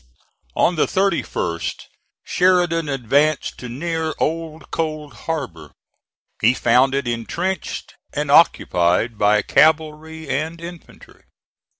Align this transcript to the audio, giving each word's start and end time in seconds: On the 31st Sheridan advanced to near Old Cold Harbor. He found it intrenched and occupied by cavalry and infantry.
On 0.55 0.77
the 0.77 0.87
31st 0.87 1.83
Sheridan 2.23 2.89
advanced 2.89 3.59
to 3.59 3.69
near 3.69 4.15
Old 4.17 4.71
Cold 4.71 5.13
Harbor. 5.13 5.73
He 6.41 6.55
found 6.55 6.95
it 6.95 7.07
intrenched 7.07 7.93
and 8.11 8.31
occupied 8.31 9.19
by 9.19 9.43
cavalry 9.43 10.27
and 10.27 10.59
infantry. 10.59 11.21